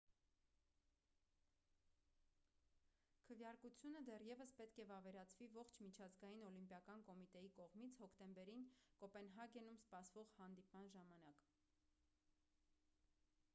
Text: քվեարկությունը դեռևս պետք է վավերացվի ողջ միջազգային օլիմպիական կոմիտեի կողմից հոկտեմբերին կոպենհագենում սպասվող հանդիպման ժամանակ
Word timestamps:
քվեարկությունը 3.27 3.99
դեռևս 4.07 4.53
պետք 4.61 4.79
է 4.83 4.85
վավերացվի 4.91 5.49
ողջ 5.57 5.77
միջազգային 5.85 6.41
օլիմպիական 6.47 7.03
կոմիտեի 7.09 7.51
կողմից 7.59 7.97
հոկտեմբերին 8.03 8.65
կոպենհագենում 9.03 9.81
սպասվող 9.83 10.31
հանդիպման 10.39 10.89
ժամանակ 10.97 11.45